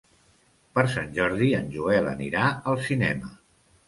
Per 0.77 0.83
Sant 0.93 1.11
Jordi 1.17 1.49
en 1.57 1.67
Joel 1.75 2.07
anirà 2.13 2.47
al 2.73 2.81
cinema. 2.89 3.31